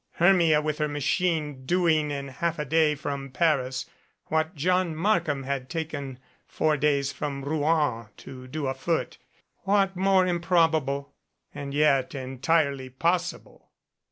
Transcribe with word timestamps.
Hermia 0.13 0.63
with 0.63 0.79
her 0.79 0.87
machine 0.87 1.63
doing 1.63 2.09
in 2.09 2.29
half 2.29 2.57
a 2.57 2.65
day 2.65 2.95
from 2.95 3.29
Paris 3.29 3.85
what 4.29 4.55
John 4.55 4.95
Markham 4.95 5.43
had 5.43 5.69
taken 5.69 6.17
four 6.47 6.75
days 6.75 7.11
from 7.11 7.45
Rouen 7.45 8.07
to 8.17 8.47
do 8.47 8.65
afoot. 8.65 9.19
What 9.59 9.95
more 9.95 10.25
improb 10.25 10.73
able? 10.75 11.13
And 11.53 11.71
yet 11.71 12.15
entirely 12.15 12.89
possible! 12.89 13.69